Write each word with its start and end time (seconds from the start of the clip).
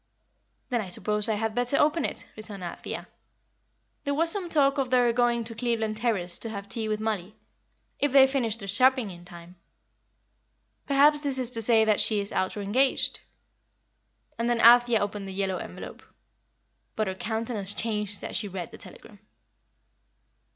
"Then 0.69 0.81
I 0.81 0.87
suppose 0.87 1.29
I 1.29 1.35
had 1.35 1.53
better 1.53 1.77
open 1.77 2.05
it," 2.05 2.27
returned 2.35 2.63
Althea. 2.63 3.07
"There 4.03 4.15
was 4.15 4.31
some 4.31 4.49
talk 4.49 4.79
of 4.79 4.89
their 4.89 5.13
going 5.13 5.43
to 5.43 5.53
Cleveland 5.53 5.97
Terrace 5.97 6.39
to 6.39 6.49
have 6.49 6.67
tea 6.67 6.87
with 6.87 6.99
Mollie, 6.99 7.35
if 7.99 8.11
they 8.11 8.25
finished 8.25 8.57
their 8.57 8.67
shopping 8.67 9.11
in 9.11 9.25
time. 9.25 9.57
Perhaps 10.87 11.21
this 11.21 11.37
is 11.37 11.51
to 11.51 11.61
say 11.61 11.85
that 11.85 12.01
she 12.01 12.19
is 12.19 12.31
out 12.31 12.57
or 12.57 12.63
engaged." 12.63 13.19
And 14.39 14.49
then 14.49 14.59
Althea 14.59 14.99
opened 14.99 15.27
the 15.27 15.33
yellow 15.33 15.57
envelope. 15.57 16.01
But 16.95 17.05
her 17.05 17.13
countenance 17.13 17.75
changed 17.75 18.23
as 18.23 18.35
she 18.35 18.47
read 18.47 18.71
the 18.71 18.79
telegram. 18.79 19.19